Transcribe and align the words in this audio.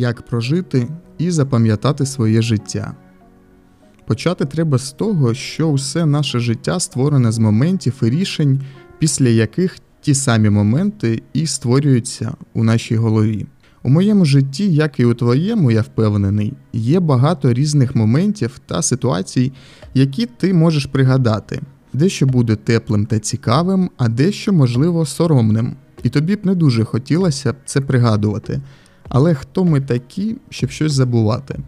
як 0.00 0.22
прожити 0.22 0.88
і 1.18 1.30
запам'ятати 1.30 2.06
своє 2.06 2.42
життя. 2.42 2.94
Почати 4.06 4.44
треба 4.44 4.78
з 4.78 4.92
того, 4.92 5.34
що 5.34 5.68
усе 5.68 6.06
наше 6.06 6.38
життя 6.38 6.80
створене 6.80 7.32
з 7.32 7.38
моментів 7.38 7.94
і 8.02 8.10
рішень, 8.10 8.60
після 8.98 9.28
яких 9.28 9.76
ті 10.00 10.14
самі 10.14 10.50
моменти 10.50 11.22
і 11.32 11.46
створюються 11.46 12.32
у 12.54 12.64
нашій 12.64 12.96
голові. 12.96 13.46
У 13.82 13.88
моєму 13.90 14.24
житті, 14.24 14.72
як 14.72 15.00
і 15.00 15.04
у 15.04 15.14
твоєму, 15.14 15.70
я 15.70 15.80
впевнений, 15.80 16.52
є 16.72 17.00
багато 17.00 17.52
різних 17.52 17.96
моментів 17.96 18.60
та 18.66 18.82
ситуацій, 18.82 19.52
які 19.94 20.26
ти 20.26 20.54
можеш 20.54 20.86
пригадати. 20.86 21.60
Дещо 21.92 22.26
буде 22.26 22.56
теплим 22.56 23.06
та 23.06 23.18
цікавим, 23.18 23.90
а 23.96 24.08
дещо, 24.08 24.52
можливо, 24.52 25.06
соромним. 25.06 25.76
І 26.02 26.08
тобі 26.08 26.36
б 26.36 26.46
не 26.46 26.54
дуже 26.54 26.84
хотілося 26.84 27.54
це 27.64 27.80
пригадувати. 27.80 28.60
Але 29.10 29.34
хто 29.34 29.64
ми 29.64 29.80
такі, 29.80 30.36
щоб 30.50 30.70
щось 30.70 30.92
забувати? 30.92 31.58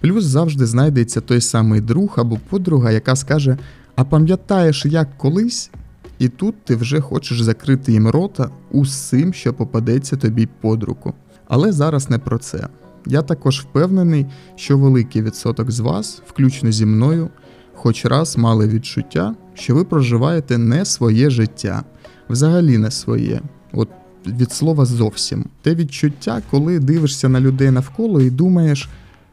Плюс 0.00 0.24
завжди 0.24 0.66
знайдеться 0.66 1.20
той 1.20 1.40
самий 1.40 1.80
друг 1.80 2.14
або 2.16 2.38
подруга, 2.48 2.90
яка 2.90 3.16
скаже: 3.16 3.58
А 3.96 4.04
пам'ятаєш, 4.04 4.86
як 4.86 5.18
колись? 5.18 5.70
І 6.18 6.28
тут 6.28 6.54
ти 6.64 6.76
вже 6.76 7.00
хочеш 7.00 7.40
закрити 7.40 7.92
їм 7.92 8.08
рота 8.08 8.50
усім, 8.70 9.34
що 9.34 9.54
попадеться 9.54 10.16
тобі 10.16 10.48
под 10.60 10.82
руку. 10.82 11.14
Але 11.48 11.72
зараз 11.72 12.10
не 12.10 12.18
про 12.18 12.38
це. 12.38 12.68
Я 13.06 13.22
також 13.22 13.60
впевнений, 13.60 14.26
що 14.56 14.78
великий 14.78 15.22
відсоток 15.22 15.70
з 15.70 15.80
вас, 15.80 16.22
включно 16.26 16.72
зі 16.72 16.86
мною, 16.86 17.28
хоч 17.74 18.04
раз 18.04 18.36
мали 18.36 18.68
відчуття, 18.68 19.34
що 19.54 19.74
ви 19.74 19.84
проживаєте 19.84 20.58
не 20.58 20.84
своє 20.84 21.30
життя, 21.30 21.84
взагалі 22.28 22.78
не 22.78 22.90
своє. 22.90 23.40
От 23.72 23.88
від 24.28 24.52
слова 24.52 24.84
зовсім. 24.84 25.44
Те 25.62 25.74
відчуття, 25.74 26.42
коли 26.50 26.78
дивишся 26.78 27.28
на 27.28 27.40
людей 27.40 27.70
навколо 27.70 28.20
і 28.20 28.30
думаєш, 28.30 28.88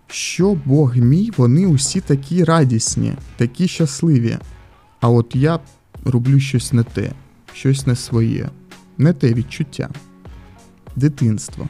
що 0.07 0.57
Бог 0.65 0.97
мій, 0.97 1.31
вони 1.37 1.65
усі 1.65 2.01
такі 2.01 2.43
радісні, 2.43 3.13
такі 3.37 3.67
щасливі. 3.67 4.37
А 4.99 5.09
от 5.09 5.35
я 5.35 5.59
роблю 6.05 6.39
щось 6.39 6.73
не 6.73 6.83
те, 6.83 7.11
щось 7.53 7.87
не 7.87 7.95
своє, 7.95 8.49
не 8.97 9.13
те 9.13 9.33
відчуття. 9.33 9.89
Дитинство. 10.95 11.67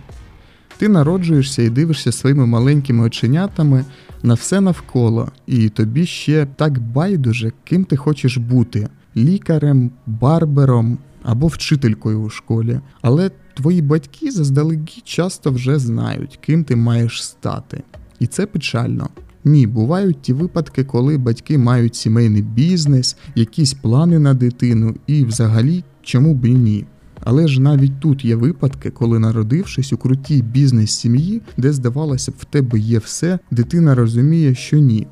Ти 0.77 0.89
народжуєшся 0.89 1.61
і 1.61 1.69
дивишся 1.69 2.11
своїми 2.11 2.45
маленькими 2.45 3.03
оченятами 3.03 3.85
на 4.23 4.33
все 4.33 4.61
навколо, 4.61 5.31
і 5.47 5.69
тобі 5.69 6.05
ще 6.05 6.47
так 6.55 6.79
байдуже, 6.79 7.51
ким 7.63 7.85
ти 7.85 7.97
хочеш 7.97 8.37
бути 8.37 8.87
лікарем, 9.15 9.91
барбером 10.05 10.97
або 11.23 11.47
вчителькою 11.47 12.21
у 12.21 12.29
школі. 12.29 12.79
Але 13.01 13.31
твої 13.53 13.81
батьки 13.81 14.31
заздалегідь 14.31 15.01
часто 15.03 15.51
вже 15.51 15.79
знають, 15.79 16.39
ким 16.41 16.63
ти 16.63 16.75
маєш 16.75 17.23
стати. 17.23 17.83
І 18.19 18.27
це 18.27 18.45
печально. 18.45 19.09
Ні, 19.45 19.67
бувають 19.67 20.21
ті 20.21 20.33
випадки, 20.33 20.83
коли 20.83 21.17
батьки 21.17 21.57
мають 21.57 21.95
сімейний 21.95 22.41
бізнес, 22.41 23.17
якісь 23.35 23.73
плани 23.73 24.19
на 24.19 24.33
дитину, 24.33 24.95
і 25.07 25.25
взагалі 25.25 25.83
чому 26.01 26.33
б 26.33 26.45
і 26.45 26.53
ні. 26.53 26.85
Але 27.25 27.47
ж 27.47 27.61
навіть 27.61 27.99
тут 27.99 28.25
є 28.25 28.35
випадки, 28.35 28.89
коли, 28.89 29.19
народившись 29.19 29.93
у 29.93 29.97
крутій 29.97 30.41
бізнес-сім'ї, 30.41 31.41
де 31.57 31.73
здавалося 31.73 32.31
б, 32.31 32.35
в 32.37 32.45
тебе 32.45 32.79
є 32.79 32.99
все, 32.99 33.39
дитина 33.51 33.95
розуміє, 33.95 34.55
що 34.55 34.77
ні, 34.77 35.07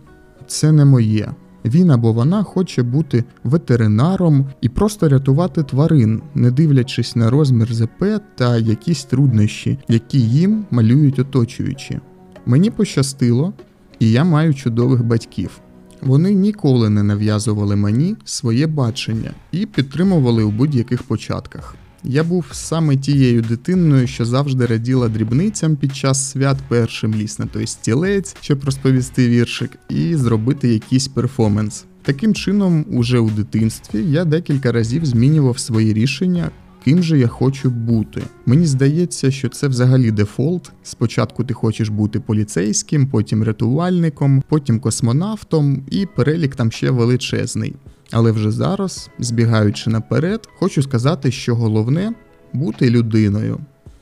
це 0.48 0.72
не 0.72 0.86
моє. 0.86 1.32
Він 1.66 1.92
або 1.92 2.14
вона 2.14 2.44
хоче 2.44 2.84
бути 2.84 3.24
ветеринаром 3.44 4.46
і 4.62 4.70
просто 4.70 5.10
рятувати 5.10 5.64
тварин, 5.64 6.22
не 6.36 6.52
дивлячись 6.52 7.16
на 7.16 7.30
розмір 7.30 7.74
ЗП 7.74 8.04
та 8.36 8.58
якісь 8.58 9.04
труднощі, 9.04 9.80
які 9.88 10.20
їм 10.20 10.66
малюють 10.72 11.20
оточуючі. 11.20 12.00
Мені 12.46 12.70
пощастило, 12.70 13.54
і 14.00 14.12
я 14.12 14.24
маю 14.24 14.54
чудових 14.54 15.06
батьків. 15.06 15.62
Вони 16.02 16.34
ніколи 16.34 16.90
не 16.90 17.04
нав'язували 17.04 17.76
мені 17.76 18.16
своє 18.26 18.68
бачення 18.68 19.32
і 19.52 19.66
підтримували 19.66 20.44
у 20.44 20.52
будь-яких 20.52 21.04
початках. 21.04 21.76
Я 22.04 22.24
був 22.24 22.46
саме 22.52 22.98
тією 22.98 23.42
дитиною, 23.42 24.08
що 24.08 24.26
завжди 24.26 24.66
раділа 24.66 25.10
дрібницям 25.10 25.76
під 25.76 25.96
час 25.96 26.32
свят 26.32 26.58
першим 26.68 27.16
ліс 27.16 27.40
на 27.40 27.46
той 27.46 27.68
стілець, 27.68 28.36
щоб 28.42 28.64
розповісти 28.64 29.30
віршик, 29.30 29.72
і 29.90 30.16
зробити 30.16 30.74
якийсь 30.74 31.08
перформанс. 31.08 31.86
Таким 32.04 32.34
чином, 32.34 32.86
уже 32.90 33.20
у 33.20 33.30
дитинстві 33.30 34.04
я 34.12 34.26
декілька 34.26 34.72
разів 34.72 35.06
змінював 35.06 35.60
свої 35.60 35.94
рішення. 35.94 36.52
Ким 36.84 37.04
же 37.04 37.20
я 37.20 37.28
хочу 37.28 37.70
бути? 37.70 38.22
Мені 38.46 38.66
здається, 38.66 39.32
що 39.32 39.50
це 39.50 39.68
взагалі 39.68 40.12
дефолт. 40.12 40.72
Спочатку 40.84 41.44
ти 41.44 41.54
хочеш 41.54 41.90
бути 41.90 42.20
поліцейським, 42.20 43.08
потім 43.08 43.44
рятувальником, 43.44 44.44
потім 44.50 44.80
космонавтом, 44.80 45.84
і 45.92 46.06
перелік 46.06 46.56
там 46.56 46.72
ще 46.72 46.92
величезний. 46.92 47.76
Але 48.12 48.32
вже 48.32 48.52
зараз, 48.52 49.10
збігаючи 49.20 49.90
наперед, 49.90 50.48
хочу 50.60 50.82
сказати, 50.84 51.32
що 51.32 51.56
головне 51.56 52.14
бути 52.54 52.90
людиною. 52.90 53.60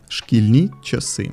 Шкільні 0.08 0.70
часи. 0.84 1.32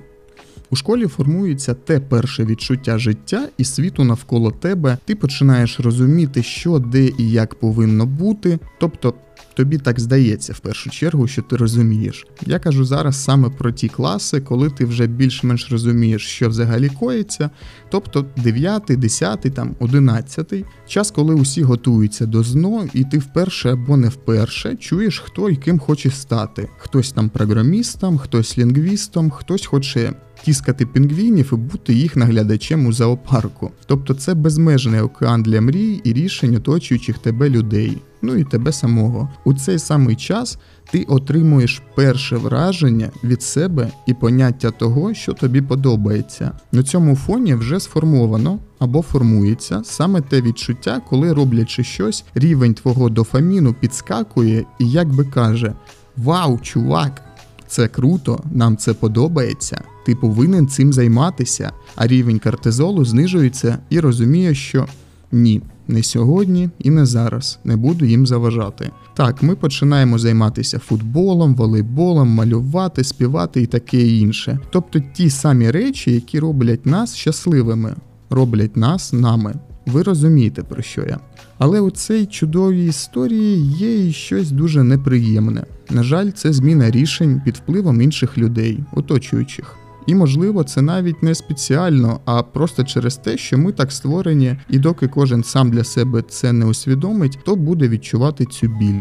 У 0.70 0.76
школі 0.76 1.06
формується 1.06 1.74
те 1.74 2.00
перше 2.00 2.44
відчуття 2.44 2.98
життя 2.98 3.48
і 3.58 3.64
світу 3.64 4.04
навколо 4.04 4.50
тебе. 4.50 4.98
Ти 5.04 5.14
починаєш 5.14 5.80
розуміти, 5.80 6.42
що 6.42 6.78
де 6.78 7.04
і 7.18 7.30
як 7.30 7.54
повинно 7.54 8.06
бути. 8.06 8.58
Тобто 8.80 9.14
тобі 9.56 9.78
так 9.78 10.00
здається 10.00 10.52
в 10.52 10.58
першу 10.58 10.90
чергу, 10.90 11.26
що 11.28 11.42
ти 11.42 11.56
розумієш. 11.56 12.26
Я 12.46 12.58
кажу 12.58 12.84
зараз 12.84 13.24
саме 13.24 13.50
про 13.50 13.72
ті 13.72 13.88
класи, 13.88 14.40
коли 14.40 14.70
ти 14.70 14.84
вже 14.84 15.06
більш-менш 15.06 15.70
розумієш, 15.70 16.26
що 16.26 16.48
взагалі 16.48 16.88
коїться. 16.88 17.50
Тобто 17.90 18.26
9, 18.36 18.82
10, 18.88 19.40
там 19.54 19.76
11, 19.78 20.54
час, 20.86 21.10
коли 21.10 21.34
усі 21.34 21.62
готуються 21.62 22.26
до 22.26 22.42
ЗНО, 22.42 22.88
і 22.94 23.04
ти 23.04 23.18
вперше 23.18 23.72
або 23.72 23.96
не 23.96 24.08
вперше 24.08 24.76
чуєш, 24.76 25.18
хто 25.18 25.50
і 25.50 25.56
ким 25.56 25.78
хоче 25.78 26.10
стати. 26.10 26.68
Хтось 26.78 27.12
там 27.12 27.28
програмістом, 27.28 28.18
хтось 28.18 28.58
лінгвістом, 28.58 29.30
хтось 29.30 29.66
хоче. 29.66 30.12
Тіскати 30.46 30.86
пінгвінів 30.86 31.50
і 31.52 31.56
бути 31.56 31.94
їх 31.94 32.16
наглядачем 32.16 32.86
у 32.86 32.92
зоопарку. 32.92 33.70
Тобто 33.86 34.14
це 34.14 34.34
безмежний 34.34 35.00
океан 35.00 35.42
для 35.42 35.60
мрій 35.60 36.00
і 36.04 36.12
рішень 36.12 36.56
оточуючих 36.56 37.18
тебе 37.18 37.50
людей 37.50 37.98
ну 38.22 38.36
і 38.36 38.44
тебе 38.44 38.72
самого. 38.72 39.28
У 39.44 39.54
цей 39.54 39.78
самий 39.78 40.16
час 40.16 40.58
ти 40.90 41.02
отримуєш 41.02 41.82
перше 41.94 42.36
враження 42.36 43.10
від 43.24 43.42
себе 43.42 43.90
і 44.06 44.14
поняття 44.14 44.70
того, 44.70 45.14
що 45.14 45.32
тобі 45.32 45.62
подобається. 45.62 46.52
На 46.72 46.82
цьому 46.82 47.16
фоні 47.16 47.54
вже 47.54 47.80
сформовано 47.80 48.58
або 48.78 49.02
формується 49.02 49.82
саме 49.84 50.20
те 50.20 50.42
відчуття, 50.42 51.00
коли 51.08 51.32
роблячи 51.32 51.84
щось, 51.84 52.24
рівень 52.34 52.74
твого 52.74 53.08
дофаміну 53.08 53.74
підскакує 53.74 54.64
і 54.78 54.90
як 54.90 55.08
би 55.08 55.24
каже: 55.24 55.72
Вау, 56.16 56.58
чувак! 56.58 57.22
Це 57.68 57.88
круто, 57.88 58.40
нам 58.52 58.76
це 58.76 58.94
подобається. 58.94 59.82
Ти 60.06 60.14
повинен 60.14 60.68
цим 60.68 60.92
займатися, 60.92 61.72
а 61.96 62.06
рівень 62.06 62.38
кортизолу 62.38 63.04
знижується 63.04 63.78
і 63.90 64.00
розуміє, 64.00 64.54
що 64.54 64.86
ні, 65.32 65.62
не 65.88 66.02
сьогодні 66.02 66.70
і 66.78 66.90
не 66.90 67.06
зараз 67.06 67.58
не 67.64 67.76
буду 67.76 68.04
їм 68.04 68.26
заважати. 68.26 68.90
Так, 69.14 69.42
ми 69.42 69.56
починаємо 69.56 70.18
займатися 70.18 70.78
футболом, 70.78 71.54
волейболом, 71.54 72.28
малювати, 72.28 73.04
співати 73.04 73.62
і 73.62 73.66
таке 73.66 74.06
інше. 74.06 74.58
Тобто 74.70 75.00
ті 75.14 75.30
самі 75.30 75.70
речі, 75.70 76.12
які 76.12 76.40
роблять 76.40 76.86
нас 76.86 77.16
щасливими, 77.16 77.94
роблять 78.30 78.76
нас 78.76 79.12
нами. 79.12 79.54
Ви 79.86 80.02
розумієте, 80.02 80.62
про 80.62 80.82
що 80.82 81.02
я. 81.02 81.18
Але 81.58 81.80
у 81.80 81.90
цій 81.90 82.26
чудовій 82.26 82.86
історії 82.86 83.72
є 83.72 84.08
і 84.08 84.12
щось 84.12 84.50
дуже 84.50 84.82
неприємне. 84.82 85.64
На 85.90 86.02
жаль, 86.02 86.30
це 86.30 86.52
зміна 86.52 86.90
рішень 86.90 87.42
під 87.44 87.56
впливом 87.56 88.02
інших 88.02 88.38
людей, 88.38 88.78
оточуючих. 88.92 89.76
І, 90.06 90.14
можливо, 90.14 90.64
це 90.64 90.82
навіть 90.82 91.22
не 91.22 91.34
спеціально, 91.34 92.20
а 92.24 92.42
просто 92.42 92.84
через 92.84 93.16
те, 93.16 93.38
що 93.38 93.58
ми 93.58 93.72
так 93.72 93.92
створені, 93.92 94.56
і 94.70 94.78
доки 94.78 95.08
кожен 95.08 95.44
сам 95.44 95.70
для 95.70 95.84
себе 95.84 96.22
це 96.28 96.52
не 96.52 96.66
усвідомить, 96.66 97.38
то 97.44 97.56
буде 97.56 97.88
відчувати 97.88 98.44
цю 98.44 98.66
біль. 98.66 99.00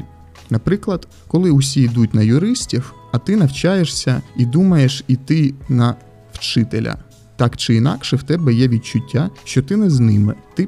Наприклад, 0.50 1.08
коли 1.28 1.52
усі 1.52 1.82
йдуть 1.82 2.14
на 2.14 2.22
юристів, 2.22 2.94
а 3.12 3.18
ти 3.18 3.36
навчаєшся 3.36 4.22
і 4.38 4.46
думаєш 4.46 5.04
іти 5.08 5.54
на 5.70 5.96
вчителя. 6.34 6.98
Так 7.36 7.58
чи 7.58 7.76
інакше, 7.76 8.16
в 8.16 8.24
тебе 8.24 8.54
є 8.54 8.68
відчуття, 8.68 9.30
що 9.44 9.62
ти 9.62 9.78
не 9.78 9.90
з 9.90 10.00
ними, 10.00 10.36
ти 10.56 10.68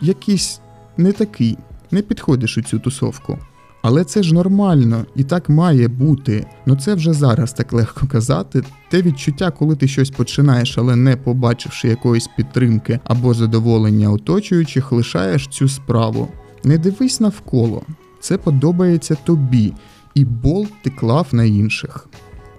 якийсь 0.00 0.60
не 0.96 1.12
такий, 1.12 1.58
не 1.90 2.02
підходиш 2.02 2.58
у 2.58 2.62
цю 2.62 2.78
тусовку. 2.78 3.38
Але 3.82 4.04
це 4.04 4.22
ж 4.22 4.34
нормально 4.34 5.04
і 5.16 5.24
так 5.24 5.48
має 5.48 5.88
бути. 5.88 6.46
Ну 6.66 6.76
це 6.76 6.94
вже 6.94 7.12
зараз 7.12 7.52
так 7.52 7.72
легко 7.72 8.06
казати. 8.06 8.62
Те 8.90 9.02
відчуття, 9.02 9.50
коли 9.50 9.76
ти 9.76 9.88
щось 9.88 10.10
починаєш, 10.10 10.78
але 10.78 10.96
не 10.96 11.16
побачивши 11.16 11.88
якоїсь 11.88 12.28
підтримки 12.36 13.00
або 13.04 13.34
задоволення 13.34 14.10
оточуючих, 14.10 14.92
лишаєш 14.92 15.46
цю 15.46 15.68
справу. 15.68 16.28
Не 16.64 16.78
дивись 16.78 17.20
навколо, 17.20 17.82
це 18.20 18.38
подобається 18.38 19.16
тобі, 19.24 19.72
і 20.14 20.24
болт 20.24 20.72
ти 20.82 20.90
клав 20.90 21.26
на 21.32 21.44
інших. 21.44 22.08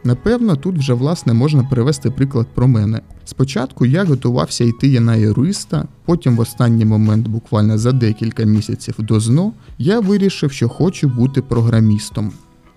Напевно, 0.04 0.56
тут 0.56 0.78
вже 0.78 0.94
власне 0.94 1.34
можна 1.34 1.64
привести 1.64 2.12
приклад 2.12 2.48
про 2.54 2.68
мене. 2.68 3.02
Спочатку 3.26 3.86
я 3.86 4.04
готувався 4.04 4.64
йти 4.64 5.00
на 5.00 5.16
юриста, 5.16 5.88
потім 6.06 6.36
в 6.36 6.40
останній 6.40 6.86
момент, 6.86 7.28
буквально 7.28 7.78
за 7.78 7.92
декілька 7.92 8.44
місяців 8.44 8.96
до 8.98 9.20
ЗНО, 9.20 9.54
я 9.78 10.00
вирішив, 10.00 10.52
що 10.52 10.70
хочу 10.70 11.08
бути 11.08 11.42
програмістом. 11.42 12.32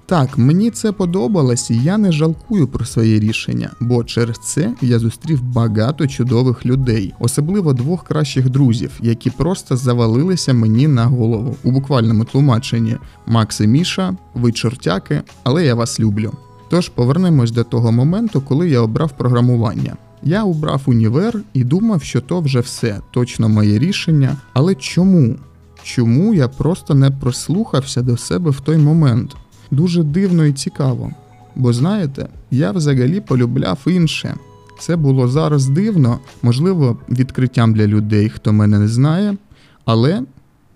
Так, 0.08 0.38
мені 0.38 0.70
це 0.70 0.92
подобалось, 0.92 1.70
і 1.70 1.78
я 1.78 1.98
не 1.98 2.12
жалкую 2.12 2.68
про 2.68 2.84
своє 2.84 3.20
рішення, 3.20 3.70
бо 3.80 4.04
через 4.04 4.38
це 4.38 4.74
я 4.82 4.98
зустрів 4.98 5.42
багато 5.42 6.06
чудових 6.06 6.66
людей, 6.66 7.14
особливо 7.20 7.72
двох 7.72 8.04
кращих 8.04 8.50
друзів, 8.50 8.90
які 9.00 9.30
просто 9.30 9.76
завалилися 9.76 10.52
мені 10.52 10.88
на 10.88 11.04
голову 11.04 11.56
у 11.64 11.70
буквальному 11.70 12.24
тлумаченні. 12.24 12.96
Макс 13.26 13.60
і 13.60 13.66
Міша, 13.66 14.16
ви 14.34 14.52
чортяки, 14.52 15.22
але 15.44 15.64
я 15.64 15.74
вас 15.74 16.00
люблю. 16.00 16.32
Тож 16.68 16.88
повернемось 16.88 17.50
до 17.50 17.64
того 17.64 17.92
моменту, 17.92 18.40
коли 18.40 18.70
я 18.70 18.80
обрав 18.80 19.12
програмування. 19.16 19.96
Я 20.22 20.44
обрав 20.44 20.82
універ 20.86 21.40
і 21.52 21.64
думав, 21.64 22.02
що 22.02 22.20
то 22.20 22.40
вже 22.40 22.60
все, 22.60 23.00
точно 23.10 23.48
моє 23.48 23.78
рішення. 23.78 24.36
Але 24.52 24.74
чому? 24.74 25.36
Чому 25.82 26.34
я 26.34 26.48
просто 26.48 26.94
не 26.94 27.10
прослухався 27.10 28.02
до 28.02 28.16
себе 28.16 28.50
в 28.50 28.60
той 28.60 28.76
момент? 28.76 29.36
Дуже 29.70 30.02
дивно 30.02 30.44
і 30.44 30.52
цікаво. 30.52 31.10
Бо 31.56 31.72
знаєте, 31.72 32.28
я 32.50 32.72
взагалі 32.72 33.20
полюбляв 33.20 33.78
інше. 33.86 34.34
Це 34.80 34.96
було 34.96 35.28
зараз 35.28 35.66
дивно, 35.66 36.18
можливо, 36.42 36.98
відкриттям 37.08 37.74
для 37.74 37.86
людей, 37.86 38.28
хто 38.28 38.52
мене 38.52 38.78
не 38.78 38.88
знає. 38.88 39.36
Але, 39.84 40.22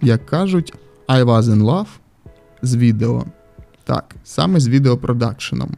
як 0.02 0.26
кажуть, 0.26 0.74
I 1.08 1.24
was 1.24 1.42
in 1.42 1.62
love 1.62 1.86
з 2.62 2.76
відео. 2.76 3.24
Так, 3.90 4.14
саме 4.24 4.60
з 4.60 4.68
відеопродакшеном, 4.68 5.70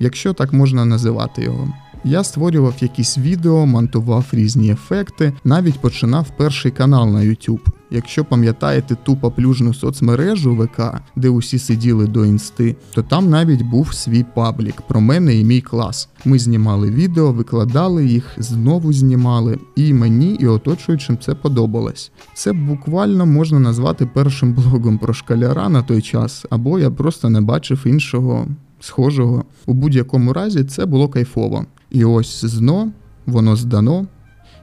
якщо 0.00 0.32
так 0.32 0.52
можна 0.52 0.84
називати 0.84 1.42
його. 1.42 1.72
Я 2.04 2.24
створював 2.24 2.74
якісь 2.80 3.18
відео, 3.18 3.66
монтував 3.66 4.24
різні 4.32 4.70
ефекти, 4.70 5.32
навіть 5.44 5.80
починав 5.80 6.26
перший 6.36 6.70
канал 6.70 7.08
на 7.08 7.18
YouTube. 7.18 7.60
Якщо 7.90 8.24
пам'ятаєте 8.24 8.96
ту 9.02 9.16
поплюжну 9.16 9.74
соцмережу 9.74 10.56
ВК, 10.56 10.80
де 11.16 11.28
усі 11.28 11.58
сиділи 11.58 12.06
до 12.06 12.26
інсти, 12.26 12.76
то 12.94 13.02
там 13.02 13.30
навіть 13.30 13.62
був 13.62 13.94
свій 13.94 14.24
паблік 14.34 14.82
про 14.82 15.00
мене 15.00 15.34
і 15.34 15.44
мій 15.44 15.60
клас. 15.60 16.08
Ми 16.24 16.38
знімали 16.38 16.90
відео, 16.90 17.32
викладали 17.32 18.06
їх, 18.06 18.24
знову 18.36 18.92
знімали, 18.92 19.58
і 19.76 19.94
мені, 19.94 20.34
і 20.34 20.46
оточуючим 20.46 21.18
це 21.18 21.34
подобалось. 21.34 22.12
Це 22.34 22.52
буквально 22.52 23.26
можна 23.26 23.58
назвати 23.58 24.06
першим 24.14 24.52
блогом 24.52 24.98
про 24.98 25.14
шкаляра 25.14 25.68
на 25.68 25.82
той 25.82 26.02
час, 26.02 26.46
або 26.50 26.78
я 26.78 26.90
просто 26.90 27.30
не 27.30 27.40
бачив 27.40 27.82
іншого 27.86 28.46
схожого. 28.80 29.44
У 29.66 29.74
будь-якому 29.74 30.32
разі 30.32 30.64
це 30.64 30.86
було 30.86 31.08
кайфово. 31.08 31.66
І 31.90 32.04
ось 32.04 32.44
зно, 32.44 32.92
воно 33.26 33.56
здано, 33.56 34.06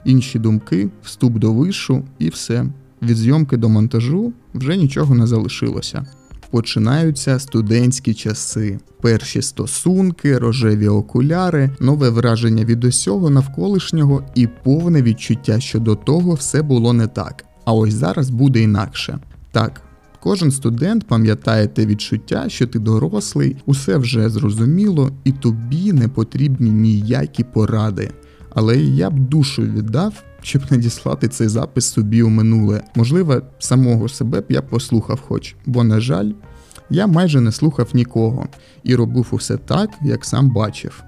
інші 0.04 0.38
думки, 0.38 0.88
вступ 1.02 1.38
до 1.38 1.52
вишу 1.52 2.04
і 2.18 2.28
все. 2.28 2.66
Від 3.02 3.16
зйомки 3.16 3.56
до 3.56 3.68
монтажу 3.68 4.32
вже 4.54 4.76
нічого 4.76 5.14
не 5.14 5.26
залишилося. 5.26 6.06
Починаються 6.50 7.38
студентські 7.38 8.14
часи, 8.14 8.78
перші 9.00 9.42
стосунки, 9.42 10.38
рожеві 10.38 10.88
окуляри, 10.88 11.70
нове 11.80 12.10
враження 12.10 12.64
від 12.64 12.84
усього 12.84 13.30
навколишнього 13.30 14.22
і 14.34 14.46
повне 14.46 15.02
відчуття, 15.02 15.60
що 15.60 15.78
до 15.78 15.94
того 15.94 16.34
все 16.34 16.62
було 16.62 16.92
не 16.92 17.06
так. 17.06 17.44
А 17.64 17.72
ось 17.72 17.94
зараз 17.94 18.30
буде 18.30 18.62
інакше. 18.62 19.18
Так, 19.52 19.82
кожен 20.20 20.50
студент 20.50 21.06
пам'ятає 21.06 21.66
те 21.66 21.86
відчуття, 21.86 22.44
що 22.48 22.66
ти 22.66 22.78
дорослий, 22.78 23.56
усе 23.66 23.96
вже 23.96 24.28
зрозуміло, 24.28 25.10
і 25.24 25.32
тобі 25.32 25.92
не 25.92 26.08
потрібні 26.08 26.70
ніякі 26.70 27.44
поради. 27.44 28.10
Але 28.54 28.76
я 28.76 29.10
б 29.10 29.18
душу 29.18 29.62
віддав, 29.62 30.22
щоб 30.42 30.62
надіслати 30.70 31.28
цей 31.28 31.48
запис 31.48 31.84
собі 31.84 32.22
у 32.22 32.28
минуле. 32.28 32.82
Можливо, 32.94 33.42
самого 33.58 34.08
себе 34.08 34.40
б 34.40 34.44
я 34.48 34.62
послухав 34.62 35.20
хоч, 35.20 35.54
бо, 35.66 35.84
на 35.84 36.00
жаль, 36.00 36.30
я 36.90 37.06
майже 37.06 37.40
не 37.40 37.52
слухав 37.52 37.88
нікого 37.94 38.46
і 38.82 38.94
робив 38.94 39.26
усе 39.30 39.56
так, 39.56 39.90
як 40.02 40.24
сам 40.24 40.50
бачив. 40.50 41.02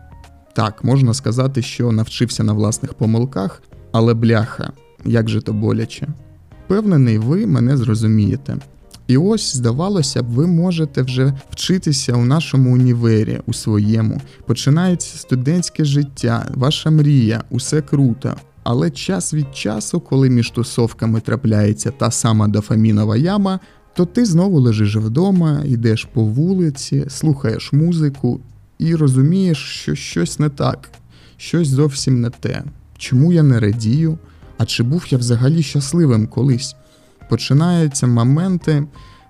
Так, 0.53 0.85
можна 0.85 1.15
сказати, 1.15 1.63
що 1.63 1.93
навчився 1.93 2.45
на 2.45 2.53
власних 2.53 2.95
помилках, 2.95 3.63
але 3.93 4.15
бляха, 4.15 4.73
як 5.05 5.29
же 5.29 5.41
то 5.41 5.53
боляче. 5.53 6.09
Впевнений, 6.65 7.19
ви 7.19 7.47
мене 7.47 7.77
зрозумієте. 7.77 8.57
І 9.09 9.17
ось, 9.17 9.57
здавалося 9.57 10.23
б, 10.23 10.27
ви 10.27 10.47
можете 10.47 11.03
вже 11.03 11.35
вчитися 11.51 12.13
у 12.13 12.25
нашому 12.25 12.75
універі, 12.75 13.41
у 13.47 13.53
своєму. 13.53 14.21
Починається 14.47 15.19
студентське 15.19 15.85
життя, 15.85 16.47
ваша 16.55 16.91
мрія, 16.91 17.45
усе 17.51 17.83
круто. 17.83 18.35
Але 18.63 18.91
час 18.91 19.35
від 19.35 19.57
часу, 19.57 20.01
коли 20.01 20.31
між 20.31 20.51
тусовками 20.51 21.21
трапляється 21.21 21.91
та 21.91 22.11
сама 22.11 22.49
дофамінова 22.49 23.17
яма, 23.17 23.61
то 23.95 24.05
ти 24.05 24.25
знову 24.25 24.61
лежиш 24.61 24.97
вдома, 24.97 25.63
йдеш 25.65 26.09
по 26.13 26.25
вулиці, 26.25 27.05
слухаєш 27.09 27.73
музику 27.73 28.41
і 28.79 28.95
розумієш, 28.95 29.59
що 29.59 29.95
щось 29.95 30.39
не 30.39 30.49
так, 30.49 30.91
щось 31.37 31.69
зовсім 31.69 32.21
не 32.21 32.31
те. 32.31 32.65
Чому 32.99 33.33
я 33.33 33.43
не 33.43 33.61
радію? 33.61 34.19
А 34.59 34.67
чи 34.67 34.83
був 34.83 35.05
я 35.11 35.19
взагалі 35.19 35.63
щасливим 35.63 36.27
колись? 36.27 36.77
Починаються 37.29 38.07
моменти 38.07 38.85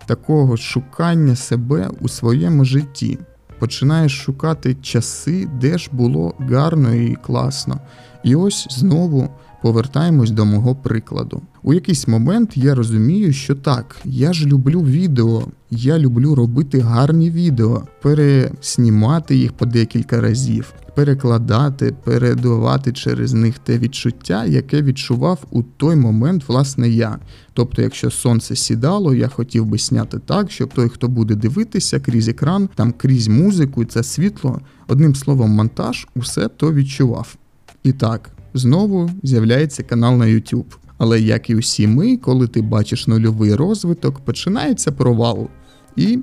такого 0.07 0.57
шукання 0.57 1.37
себе 1.37 1.91
у 2.01 2.09
своєму 2.09 2.65
житті. 2.65 3.19
Починаєш 3.59 4.13
шукати 4.13 4.75
часи, 4.75 5.49
де 5.61 5.79
ж 5.79 5.89
було 5.93 6.35
гарно 6.39 6.95
і 6.95 7.15
класно. 7.15 7.81
І 8.25 8.35
ось 8.35 8.67
знову 8.71 9.29
повертаємось 9.63 10.31
до 10.31 10.45
мого 10.45 10.75
прикладу. 10.75 11.43
У 11.63 11.75
якийсь 11.75 12.09
момент 12.09 12.57
я 12.57 12.75
розумію, 12.75 13.33
що 13.33 13.55
так, 13.55 13.97
я 14.05 14.33
ж 14.33 14.47
люблю 14.47 14.81
відео, 14.81 15.43
я 15.71 15.99
люблю 15.99 16.35
робити 16.35 16.81
гарні 16.81 17.31
відео, 17.31 17.83
переснімати 18.03 19.37
їх 19.37 19.53
по 19.53 19.67
декілька 19.67 20.21
разів, 20.21 20.73
перекладати, 20.95 21.95
передавати 22.05 22.93
через 22.93 23.33
них 23.33 23.59
те 23.59 23.79
відчуття, 23.79 24.45
яке 24.45 24.83
відчував 24.83 25.45
у 25.51 25.63
той 25.63 25.97
момент, 25.97 26.45
власне, 26.49 26.89
я. 26.89 27.19
Тобто, 27.53 27.83
якщо 27.83 28.11
сонце 28.11 28.57
сідало, 28.57 29.15
я 29.15 29.29
хотів 29.29 29.67
би 29.67 29.79
сняти 29.79 30.19
так, 30.19 30.51
щоб 30.51 30.75
той, 30.75 30.89
хто 30.89 31.09
буде 31.09 31.35
дивитися 31.35 32.01
крізь 32.01 32.29
екран, 32.29 32.69
там 32.75 32.93
крізь 32.93 33.29
музику, 33.29 33.83
і 33.83 33.87
це 33.87 34.03
світло, 34.03 34.61
одним 34.89 35.15
словом, 35.15 35.51
монтаж, 35.51 36.07
усе 36.17 36.49
то 36.49 36.73
відчував. 36.73 37.37
І 37.83 37.93
так, 37.93 38.31
знову 38.55 39.11
з'являється 39.23 39.83
канал 39.83 40.17
на 40.17 40.25
YouTube. 40.25 40.77
Але 40.99 41.21
як 41.21 41.51
і 41.51 41.57
усі 41.57 41.87
ми, 41.87 42.17
коли 42.17 42.49
ти 42.49 42.63
бачиш 42.63 43.07
нульовий 43.07 43.55
розвиток, 43.55 44.21
починається 44.21 44.93
провал. 44.93 45.49
І 45.97 46.19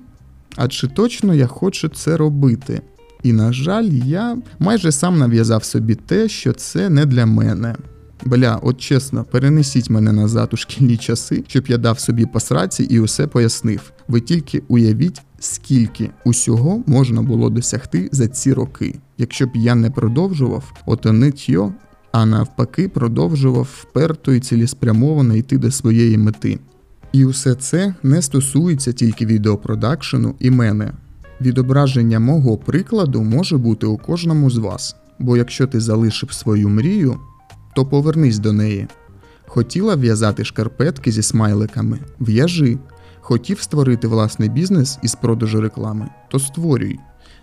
а 0.55 0.67
чи 0.67 0.87
точно 0.87 1.33
я 1.33 1.47
хочу 1.47 1.89
це 1.89 2.17
робити? 2.17 2.81
І, 3.23 3.33
на 3.33 3.53
жаль, 3.53 3.89
я 4.05 4.37
майже 4.59 4.91
сам 4.91 5.17
нав'язав 5.17 5.63
собі 5.63 5.95
те, 5.95 6.29
що 6.29 6.53
це 6.53 6.89
не 6.89 7.05
для 7.05 7.25
мене. 7.25 7.75
Бля, 8.25 8.59
от 8.63 8.77
чесно, 8.77 9.23
перенесіть 9.23 9.89
мене 9.89 10.11
назад 10.11 10.49
у 10.53 10.57
шкільні 10.57 10.97
часи, 10.97 11.43
щоб 11.47 11.67
я 11.67 11.77
дав 11.77 11.99
собі 11.99 12.25
посраці 12.25 12.83
і 12.83 12.99
усе 12.99 13.27
пояснив. 13.27 13.91
Ви 14.07 14.21
тільки 14.21 14.63
уявіть, 14.67 15.21
скільки 15.39 16.09
усього 16.25 16.83
можна 16.87 17.21
було 17.21 17.49
досягти 17.49 18.09
за 18.11 18.27
ці 18.27 18.53
роки. 18.53 18.99
Якщо 19.17 19.45
б 19.47 19.49
я 19.55 19.75
не 19.75 19.91
продовжував, 19.91 20.73
ото 20.85 21.13
нитьо, 21.13 21.73
а 22.15 22.25
навпаки, 22.25 22.89
продовжував 22.89 23.67
вперто 23.81 24.33
і 24.33 24.39
цілеспрямовано 24.39 25.35
йти 25.35 25.57
до 25.57 25.71
своєї 25.71 26.17
мети. 26.17 26.59
І 27.11 27.25
усе 27.25 27.55
це 27.55 27.95
не 28.03 28.21
стосується 28.21 28.93
тільки 28.93 29.25
відеопродакшену 29.25 30.35
і 30.39 30.51
мене. 30.51 30.91
Відображення 31.41 32.19
мого 32.19 32.57
прикладу 32.57 33.21
може 33.21 33.57
бути 33.57 33.85
у 33.85 33.97
кожному 33.97 34.49
з 34.49 34.57
вас, 34.57 34.95
бо 35.19 35.37
якщо 35.37 35.67
ти 35.67 35.79
залишив 35.79 36.33
свою 36.33 36.69
мрію, 36.69 37.19
то 37.75 37.85
повернись 37.85 38.39
до 38.39 38.53
неї. 38.53 38.87
Хотіла 39.47 39.95
в'язати 39.95 40.45
шкарпетки 40.45 41.11
зі 41.11 41.21
смайликами, 41.21 41.99
в'яжи. 42.19 42.77
Хотів 43.21 43.61
створити 43.61 44.07
власний 44.07 44.49
бізнес 44.49 44.99
із 45.01 45.15
продажу 45.15 45.61
реклами, 45.61 46.09
то 46.29 46.39
створюй. 46.39 46.99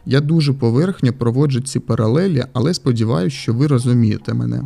Я 0.06 0.20
дуже 0.20 0.52
поверхньо 0.52 1.12
проводжу 1.12 1.60
ці 1.60 1.78
паралелі, 1.80 2.44
але 2.52 2.74
сподіваюся, 2.74 3.36
що 3.36 3.54
ви 3.54 3.66
розумієте 3.66 4.34
мене. 4.34 4.62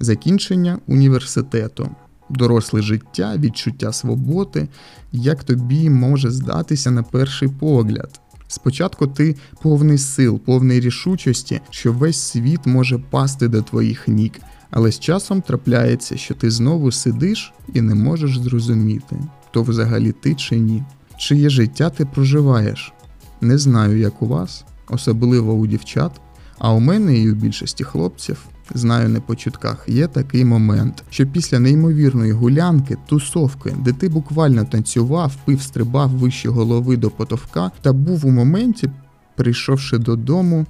Закінчення 0.00 0.78
університету, 0.86 1.90
доросле 2.30 2.82
життя, 2.82 3.34
відчуття 3.36 3.92
свободи, 3.92 4.68
як 5.12 5.44
тобі 5.44 5.90
може 5.90 6.30
здатися 6.30 6.90
на 6.90 7.02
перший 7.02 7.48
погляд. 7.48 8.20
Спочатку 8.48 9.06
ти 9.06 9.36
повний 9.62 9.98
сил, 9.98 10.38
повний 10.38 10.80
рішучості, 10.80 11.60
що 11.70 11.92
весь 11.92 12.20
світ 12.20 12.66
може 12.66 12.98
пасти 12.98 13.48
до 13.48 13.62
твоїх 13.62 14.08
ніг, 14.08 14.30
але 14.70 14.92
з 14.92 14.98
часом 15.00 15.42
трапляється, 15.42 16.16
що 16.16 16.34
ти 16.34 16.50
знову 16.50 16.92
сидиш 16.92 17.52
і 17.74 17.80
не 17.80 17.94
можеш 17.94 18.38
зрозуміти, 18.38 19.16
то 19.50 19.62
взагалі 19.62 20.12
ти 20.12 20.34
чи 20.34 20.56
ні. 20.56 20.82
Чиє 21.18 21.50
життя 21.50 21.90
ти 21.90 22.04
проживаєш? 22.04 22.92
Не 23.40 23.58
знаю, 23.58 23.98
як 23.98 24.22
у 24.22 24.26
вас, 24.26 24.64
особливо 24.88 25.52
у 25.52 25.66
дівчат. 25.66 26.20
А 26.58 26.72
у 26.72 26.80
мене 26.80 27.18
і 27.18 27.30
у 27.30 27.34
більшості 27.34 27.84
хлопців, 27.84 28.46
знаю 28.74 29.08
не 29.08 29.20
по 29.20 29.36
чутках, 29.36 29.84
є 29.88 30.06
такий 30.06 30.44
момент, 30.44 31.04
що 31.10 31.26
після 31.26 31.58
неймовірної 31.58 32.32
гулянки, 32.32 32.96
тусовки, 33.06 33.74
де 33.84 33.92
ти 33.92 34.08
буквально 34.08 34.64
танцював, 34.64 35.36
пив, 35.44 35.62
стрибав 35.62 36.10
вище 36.10 36.48
голови 36.48 36.96
до 36.96 37.10
потовка, 37.10 37.70
та 37.82 37.92
був 37.92 38.26
у 38.26 38.30
моменті, 38.30 38.90
прийшовши 39.36 39.98
додому, 39.98 40.66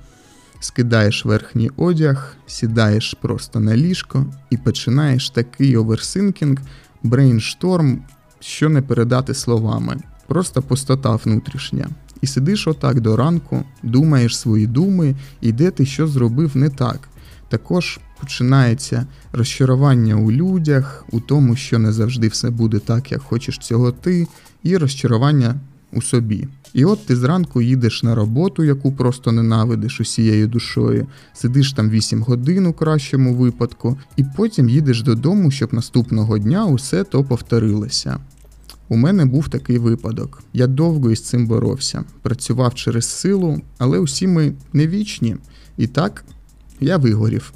скидаєш 0.61 1.25
верхній 1.25 1.71
одяг, 1.77 2.37
сідаєш 2.47 3.17
просто 3.21 3.61
на 3.61 3.77
ліжко 3.77 4.27
і 4.51 4.57
починаєш 4.57 5.31
такий 5.31 5.77
overthinking, 5.77 6.59
брейншторм, 7.03 8.03
що 8.41 8.69
не 8.69 8.83
передати 8.83 9.35
словами. 9.35 9.97
Просто 10.27 10.63
пустота 10.63 11.17
внутрішня. 11.17 11.89
І 12.21 12.27
сидиш 12.27 12.69
отак 12.69 13.01
до 13.01 13.17
ранку, 13.17 13.63
думаєш 13.83 14.39
свої 14.39 14.67
думи, 14.67 15.15
і 15.41 15.53
де 15.53 15.71
ти 15.71 15.87
що 15.87 16.07
зробив 16.07 16.57
не 16.57 16.69
так. 16.69 17.09
Також 17.49 18.01
починається 18.21 19.07
розчарування 19.33 20.15
у 20.15 20.33
людях, 20.33 21.05
у 21.11 21.21
тому, 21.21 21.57
що 21.57 21.79
не 21.79 21.93
завжди 21.93 22.29
все 22.29 22.51
буде 22.51 22.79
так, 22.79 23.13
як 23.13 23.23
хочеш 23.23 23.59
цього 23.59 23.93
ти, 23.93 24.27
і 24.63 24.77
розчарування 24.77 25.55
у 25.93 26.03
собі. 26.03 26.49
І 26.75 26.85
от 26.85 27.07
ти 27.07 27.17
зранку 27.17 27.63
їдеш 27.63 28.03
на 28.03 28.15
роботу, 28.15 28.65
яку 28.65 28.93
просто 28.93 29.33
ненавидиш 29.33 30.01
усією 30.01 30.49
душою, 30.49 31.07
сидиш 31.35 31.73
там 31.73 31.91
8 31.91 32.23
годин 32.23 32.67
у 32.67 32.73
кращому 32.73 33.35
випадку, 33.35 33.99
і 34.17 34.25
потім 34.37 34.69
їдеш 34.69 35.03
додому, 35.03 35.51
щоб 35.51 35.75
наступного 35.75 36.39
дня 36.39 36.67
усе 36.67 37.05
то 37.05 37.25
повторилося. 37.25 38.19
У 38.89 38.97
мене 38.97 39.25
був 39.25 39.49
такий 39.49 39.79
випадок. 39.79 40.43
Я 40.53 40.67
довго 40.67 41.11
із 41.11 41.21
цим 41.21 41.47
боровся, 41.47 42.05
працював 42.23 42.75
через 42.75 43.05
силу, 43.09 43.61
але 43.79 43.99
усі 43.99 44.27
ми 44.27 44.53
не 44.73 44.87
вічні. 44.87 45.37
І 45.77 45.87
так 45.87 46.25
я 46.81 46.97
вигорів 46.97 47.53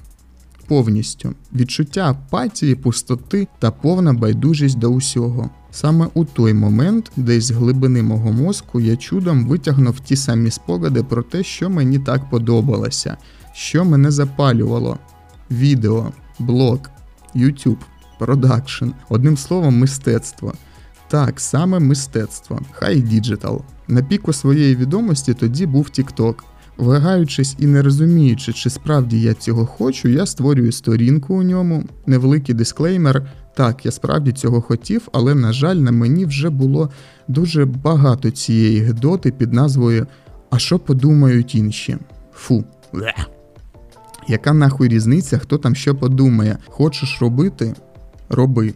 повністю 0.72 1.34
відчуття 1.54 2.10
апатії, 2.10 2.74
пустоти 2.74 3.48
та 3.58 3.70
повна 3.70 4.12
байдужість 4.12 4.78
до 4.78 4.88
усього. 4.88 5.50
Саме 5.70 6.08
у 6.14 6.24
той 6.24 6.54
момент, 6.54 7.12
десь 7.16 7.44
з 7.44 7.50
глибини 7.50 8.02
мого 8.02 8.32
мозку, 8.32 8.80
я 8.80 8.96
чудом 8.96 9.46
витягнув 9.46 10.00
ті 10.00 10.16
самі 10.16 10.50
спогади 10.50 11.02
про 11.02 11.22
те, 11.22 11.42
що 11.42 11.70
мені 11.70 11.98
так 11.98 12.30
подобалося, 12.30 13.16
що 13.52 13.84
мене 13.84 14.10
запалювало: 14.10 14.98
відео, 15.50 16.12
блог, 16.38 16.78
YouTube, 17.34 17.80
продакшн, 18.18 18.88
одним 19.08 19.36
словом, 19.36 19.78
мистецтво. 19.78 20.54
Так, 21.12 21.40
саме 21.40 21.78
мистецтво, 21.78 22.60
хай 22.70 23.00
digital. 23.00 23.62
На 23.88 24.02
піку 24.02 24.32
своєї 24.32 24.76
відомості 24.76 25.34
тоді 25.34 25.66
був 25.66 25.86
TikTok. 25.86 26.34
Вагаючись 26.76 27.56
і 27.58 27.66
не 27.66 27.82
розуміючи, 27.82 28.52
чи 28.52 28.70
справді 28.70 29.20
я 29.20 29.34
цього 29.34 29.66
хочу, 29.66 30.08
я 30.08 30.26
створюю 30.26 30.72
сторінку 30.72 31.34
у 31.34 31.42
ньому, 31.42 31.84
невеликий 32.06 32.54
дисклеймер. 32.54 33.26
Так, 33.56 33.86
я 33.86 33.92
справді 33.92 34.32
цього 34.32 34.60
хотів, 34.60 35.08
але, 35.12 35.34
на 35.34 35.52
жаль, 35.52 35.76
на 35.76 35.92
мені 35.92 36.24
вже 36.24 36.50
було 36.50 36.90
дуже 37.28 37.64
багато 37.64 38.30
цієї 38.30 38.80
гидоти 38.80 39.30
під 39.30 39.52
назвою 39.52 40.06
А 40.50 40.58
що 40.58 40.78
подумають 40.78 41.54
інші? 41.54 41.96
Фу. 42.34 42.64
Яка 44.28 44.52
нахуй 44.52 44.88
різниця, 44.88 45.38
хто 45.38 45.58
там 45.58 45.74
що 45.74 45.94
подумає? 45.94 46.58
Хочеш 46.66 47.18
робити? 47.20 47.74
Роби. 48.28 48.74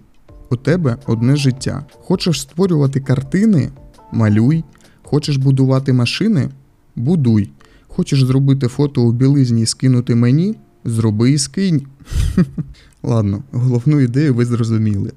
У 0.50 0.56
тебе 0.56 0.96
одне 1.06 1.36
життя. 1.36 1.84
Хочеш 1.92 2.40
створювати 2.40 3.00
картини? 3.00 3.70
Малюй. 4.12 4.64
Хочеш 5.02 5.36
будувати 5.36 5.92
машини? 5.92 6.48
Будуй. 6.96 7.50
Хочеш 7.88 8.24
зробити 8.24 8.68
фото 8.68 9.02
у 9.02 9.12
білизні 9.12 9.62
і 9.62 9.66
скинути 9.66 10.14
мені? 10.14 10.54
Зроби 10.84 11.30
і 11.30 11.38
скинь. 11.38 11.86
Ладно, 13.02 13.42
головну 13.52 14.00
ідею 14.00 14.34
ви 14.34 14.44
зрозуміли. 14.44 15.12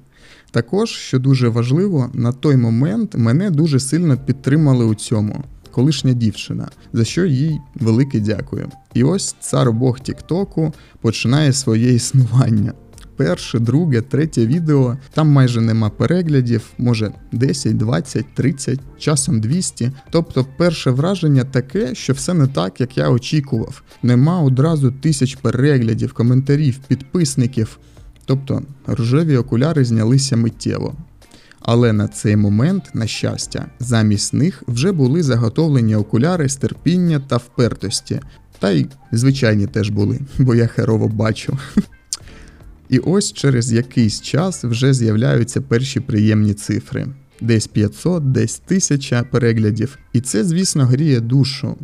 Також, 0.50 0.90
що 0.90 1.18
дуже 1.18 1.48
важливо, 1.48 2.10
на 2.14 2.32
той 2.32 2.56
момент 2.56 3.14
мене 3.18 3.50
дуже 3.50 3.80
сильно 3.80 4.16
підтримали 4.16 4.84
у 4.84 4.94
цьому. 4.94 5.44
Колишня 5.70 6.12
дівчина, 6.12 6.68
за 6.92 7.04
що 7.04 7.24
їй 7.24 7.60
велике 7.74 8.20
дякую. 8.20 8.68
І 8.94 9.04
ось 9.04 9.36
цар 9.40 9.72
Бог 9.72 10.00
Тіктоку 10.00 10.74
починає 11.00 11.52
своє 11.52 11.94
існування 11.94 12.72
перше, 13.20 13.58
друге, 13.58 14.00
третє 14.00 14.46
відео. 14.46 14.96
Там 15.14 15.28
майже 15.28 15.60
нема 15.60 15.90
переглядів, 15.90 16.62
може 16.78 17.12
10, 17.32 17.76
20, 17.76 18.24
30, 18.34 18.80
часом 18.98 19.40
200. 19.40 19.92
Тобто, 20.10 20.46
перше 20.56 20.90
враження 20.90 21.44
таке, 21.44 21.94
що 21.94 22.12
все 22.12 22.34
не 22.34 22.46
так, 22.46 22.80
як 22.80 22.98
я 22.98 23.10
очікував. 23.10 23.82
Нема 24.02 24.40
одразу 24.40 24.90
тисяч 24.90 25.34
переглядів, 25.34 26.12
коментарів, 26.12 26.78
підписників. 26.88 27.78
Тобто 28.24 28.62
рожеві 28.86 29.36
окуляри 29.36 29.84
знялися 29.84 30.36
миттєво. 30.36 30.94
Але 31.60 31.92
на 31.92 32.08
цей 32.08 32.36
момент, 32.36 32.90
на 32.94 33.06
щастя, 33.06 33.66
замість 33.80 34.34
них 34.34 34.62
вже 34.66 34.92
були 34.92 35.22
заготовлені 35.22 35.96
окуляри 35.96 36.48
з 36.48 36.56
терпіння 36.56 37.22
та 37.28 37.36
впертості. 37.36 38.20
Та 38.58 38.70
й 38.70 38.86
звичайні 39.12 39.66
теж 39.66 39.90
були, 39.90 40.20
бо 40.38 40.54
я 40.54 40.66
херово 40.66 41.08
бачу. 41.08 41.58
І 42.90 42.98
ось 42.98 43.32
через 43.32 43.72
якийсь 43.72 44.20
час 44.20 44.64
вже 44.64 44.94
з'являються 44.94 45.60
перші 45.60 46.00
приємні 46.00 46.54
цифри. 46.54 47.06
Десь 47.40 47.66
500, 47.66 48.32
десь 48.32 48.62
1000 48.66 49.22
переглядів. 49.30 49.98
І 50.12 50.20
це, 50.20 50.44
звісно, 50.44 50.84
гріє 50.84 51.20
душу. 51.20 51.76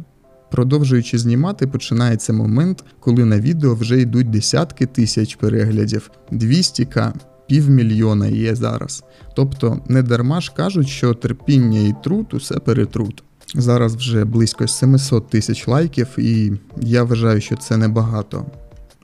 Продовжуючи 0.50 1.18
знімати, 1.18 1.66
починається 1.66 2.32
момент, 2.32 2.84
коли 3.00 3.24
на 3.24 3.40
відео 3.40 3.74
вже 3.74 4.00
йдуть 4.00 4.30
десятки 4.30 4.86
тисяч 4.86 5.34
переглядів, 5.34 6.10
200к, 6.32 7.12
півмільйона 7.48 8.26
є 8.26 8.54
зараз. 8.54 9.04
Тобто 9.36 9.80
не 9.88 10.02
дарма 10.02 10.40
ж 10.40 10.52
кажуть, 10.56 10.88
що 10.88 11.14
терпіння 11.14 11.80
і 11.80 11.94
труд 12.04 12.26
усе 12.32 12.54
перетрут. 12.54 13.24
Зараз 13.54 13.96
вже 13.96 14.24
близько 14.24 14.66
700 14.66 15.30
тисяч 15.30 15.68
лайків, 15.68 16.08
і 16.18 16.52
я 16.80 17.02
вважаю, 17.02 17.40
що 17.40 17.56
це 17.56 17.76
небагато. 17.76 18.46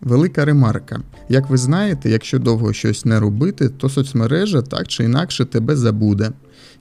Велика 0.02 0.44
ремарка. 0.44 1.00
Як 1.28 1.50
ви 1.50 1.56
знаєте, 1.56 2.10
якщо 2.10 2.38
довго 2.38 2.72
щось 2.72 3.04
не 3.04 3.20
робити, 3.20 3.68
то 3.68 3.88
соцмережа 3.88 4.62
так 4.62 4.88
чи 4.88 5.04
інакше 5.04 5.44
тебе 5.44 5.76
забуде. 5.76 6.30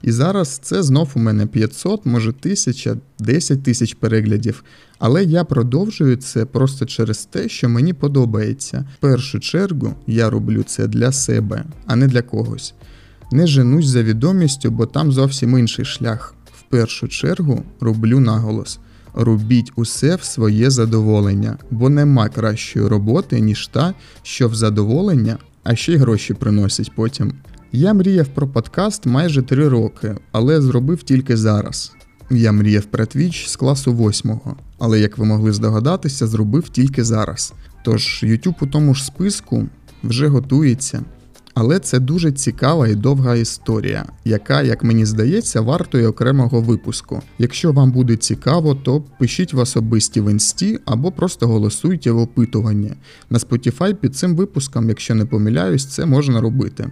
І 0.02 0.12
зараз 0.12 0.58
це 0.62 0.82
знов 0.82 1.10
у 1.14 1.18
мене 1.18 1.46
500, 1.46 2.06
може 2.06 2.28
1000, 2.28 2.96
10 3.18 3.62
тисяч 3.62 3.94
переглядів. 3.94 4.64
Але 4.98 5.24
я 5.24 5.44
продовжую 5.44 6.16
це 6.16 6.44
просто 6.44 6.86
через 6.86 7.24
те, 7.24 7.48
що 7.48 7.68
мені 7.68 7.92
подобається. 7.92 8.84
В 8.98 9.00
першу 9.00 9.40
чергу 9.40 9.94
я 10.06 10.30
роблю 10.30 10.62
це 10.62 10.86
для 10.86 11.12
себе, 11.12 11.64
а 11.86 11.96
не 11.96 12.06
для 12.06 12.22
когось. 12.22 12.74
Не 13.32 13.46
женусь 13.46 13.86
за 13.86 14.02
відомістю, 14.02 14.70
бо 14.70 14.86
там 14.86 15.12
зовсім 15.12 15.58
інший 15.58 15.84
шлях. 15.84 16.34
В 16.58 16.62
першу 16.62 17.08
чергу 17.08 17.62
роблю 17.80 18.20
наголос. 18.20 18.78
Робіть 19.14 19.72
усе 19.76 20.16
в 20.16 20.22
своє 20.22 20.70
задоволення, 20.70 21.58
бо 21.70 21.90
нема 21.90 22.28
кращої 22.28 22.86
роботи, 22.86 23.40
ніж 23.40 23.66
та, 23.66 23.94
що 24.22 24.48
в 24.48 24.54
задоволення, 24.54 25.38
а 25.62 25.74
ще 25.74 25.92
й 25.92 25.96
гроші 25.96 26.34
приносить 26.34 26.94
потім. 26.94 27.32
Я 27.72 27.94
мріяв 27.94 28.28
про 28.28 28.48
подкаст 28.48 29.06
майже 29.06 29.42
три 29.42 29.68
роки, 29.68 30.16
але 30.32 30.60
зробив 30.60 31.02
тільки 31.02 31.36
зараз. 31.36 31.92
Я 32.30 32.52
мріяв 32.52 32.84
про 32.84 33.06
твіч 33.06 33.48
з 33.48 33.56
класу 33.56 33.92
восьмого, 33.92 34.56
але 34.78 35.00
як 35.00 35.18
ви 35.18 35.24
могли 35.24 35.52
здогадатися, 35.52 36.26
зробив 36.26 36.68
тільки 36.68 37.04
зараз. 37.04 37.52
Тож 37.84 38.24
YouTube 38.24 38.54
у 38.60 38.66
тому 38.66 38.94
ж 38.94 39.04
списку 39.04 39.66
вже 40.04 40.28
готується. 40.28 41.02
Але 41.54 41.78
це 41.78 42.00
дуже 42.00 42.32
цікава 42.32 42.88
і 42.88 42.94
довга 42.94 43.36
історія, 43.36 44.04
яка, 44.24 44.62
як 44.62 44.84
мені 44.84 45.04
здається, 45.04 45.60
вартує 45.60 46.08
окремого 46.08 46.60
випуску. 46.60 47.22
Якщо 47.38 47.72
вам 47.72 47.92
буде 47.92 48.16
цікаво, 48.16 48.74
то 48.74 49.04
пишіть 49.18 49.52
в 49.52 49.58
особисті 49.58 50.20
в 50.20 50.30
інсті 50.30 50.78
або 50.84 51.12
просто 51.12 51.46
голосуйте 51.46 52.10
в 52.10 52.18
опитуванні. 52.18 52.92
На 53.30 53.38
Spotify 53.38 53.94
під 53.94 54.16
цим 54.16 54.36
випуском, 54.36 54.88
якщо 54.88 55.14
не 55.14 55.24
помиляюсь, 55.24 55.86
це 55.86 56.06
можна 56.06 56.40
робити. 56.40 56.90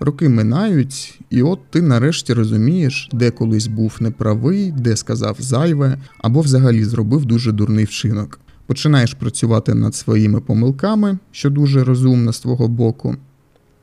Роки 0.00 0.28
минають, 0.28 1.20
і 1.30 1.42
от 1.42 1.58
ти 1.70 1.82
нарешті 1.82 2.32
розумієш, 2.32 3.08
де 3.12 3.30
колись 3.30 3.66
був 3.66 3.96
неправий, 4.00 4.72
де 4.72 4.96
сказав 4.96 5.36
зайве, 5.38 5.98
або 6.18 6.40
взагалі 6.40 6.84
зробив 6.84 7.24
дуже 7.24 7.52
дурний 7.52 7.84
вчинок. 7.84 8.40
Починаєш 8.66 9.14
працювати 9.14 9.74
над 9.74 9.94
своїми 9.94 10.40
помилками, 10.40 11.18
що 11.30 11.50
дуже 11.50 11.84
розумно 11.84 12.32
з 12.32 12.40
твого 12.40 12.68
боку. 12.68 13.16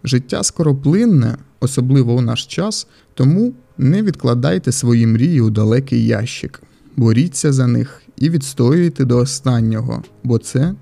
Життя 0.08 0.44
скороплинне, 0.44 1.38
особливо 1.60 2.14
у 2.14 2.22
наш 2.22 2.46
час, 2.46 2.88
тому 3.14 3.54
не 3.78 4.04
відкладайте 4.04 4.72
свої 4.72 5.08
мрії 5.08 5.42
у 5.42 5.50
далекий 5.50 6.06
ящик, 6.06 6.62
боріться 6.96 7.54
за 7.54 7.68
них 7.68 8.02
і 8.18 8.30
відстоюйте 8.30 9.06
до 9.06 9.18
останнього, 9.18 10.04
бо 10.24 10.38
це 10.38 10.74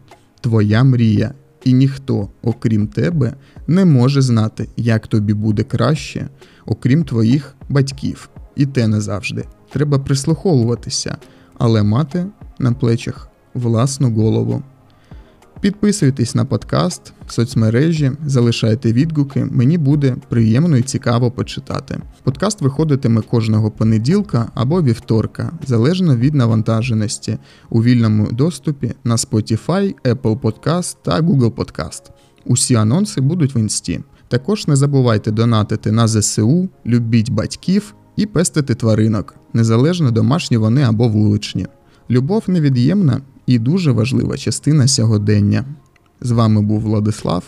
твоя 0.41 0.83
мрія, 0.83 1.33
і 1.63 1.73
ніхто, 1.73 2.29
окрім 2.41 2.87
тебе, 2.87 3.35
не 3.67 3.85
може 3.85 4.21
знати, 4.21 4.69
як 4.77 5.07
тобі 5.07 5.33
буде 5.33 5.63
краще, 5.63 6.29
окрім 6.65 7.03
твоїх 7.03 7.55
батьків. 7.69 8.29
І 8.55 8.65
те 8.65 8.87
не 8.87 9.01
завжди. 9.01 9.45
Треба 9.69 9.99
прислуховуватися. 9.99 11.17
але 11.57 11.83
мати 11.83 12.25
на 12.59 12.71
плечах 12.71 13.29
власну 13.53 14.11
голову. 14.13 14.63
Підписуйтесь 15.65 16.35
на 16.35 16.45
подкаст, 16.45 17.13
соцмережі, 17.27 18.11
залишайте 18.25 18.93
відгуки, 18.93 19.47
мені 19.51 19.77
буде 19.77 20.15
приємно 20.29 20.77
і 20.77 20.81
цікаво 20.81 21.31
почитати. 21.31 21.99
Подкаст 22.23 22.61
виходитиме 22.61 23.21
кожного 23.21 23.71
понеділка 23.71 24.51
або 24.55 24.81
вівторка, 24.81 25.51
залежно 25.67 26.15
від 26.15 26.35
навантаженості 26.35 27.37
у 27.69 27.83
вільному 27.83 28.27
доступі 28.31 28.91
на 29.03 29.15
Spotify, 29.15 29.93
Apple 30.03 30.39
Podcast 30.39 30.97
та 31.03 31.21
Google 31.21 31.51
Podcast. 31.51 32.01
Усі 32.45 32.75
анонси 32.75 33.21
будуть 33.21 33.55
в 33.55 33.57
інсті. 33.57 33.99
Також 34.27 34.67
не 34.67 34.75
забувайте 34.75 35.31
донатити 35.31 35.91
на 35.91 36.07
ЗСУ, 36.07 36.69
любіть 36.85 37.29
батьків 37.29 37.95
і 38.15 38.25
пестити 38.25 38.75
тваринок, 38.75 39.35
незалежно 39.53 40.11
домашні 40.11 40.57
вони 40.57 40.81
або 40.81 41.07
вуличні. 41.07 41.67
Любов 42.09 42.43
невід'ємна 42.47 43.21
і 43.45 43.59
дуже 43.59 43.91
важлива 43.91 44.37
частина 44.37 44.87
сьогодення. 44.87 45.65
З 46.21 46.31
вами 46.31 46.61
був 46.61 46.81
Владислав, 46.81 47.43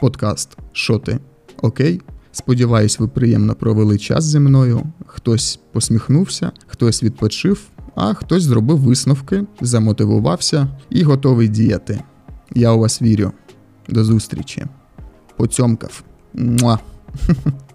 подкаст 0.00 0.56
Що 0.72 0.98
ти? 0.98 1.18
Окей? 1.62 2.00
Сподіваюсь, 2.32 2.98
ви 2.98 3.08
приємно 3.08 3.54
провели 3.54 3.98
час 3.98 4.24
зі 4.24 4.40
мною. 4.40 4.82
Хтось 5.06 5.60
посміхнувся, 5.72 6.52
хтось 6.66 7.02
відпочив, 7.02 7.60
а 7.94 8.14
хтось 8.14 8.42
зробив 8.42 8.78
висновки, 8.78 9.44
замотивувався 9.60 10.68
і 10.90 11.02
готовий 11.02 11.48
діяти. 11.48 12.02
Я 12.54 12.72
у 12.72 12.78
вас 12.78 13.02
вірю. 13.02 13.32
До 13.88 14.04
зустрічі. 14.04 14.66
Поцьомкав. 15.36 16.02
Муа. 16.34 16.78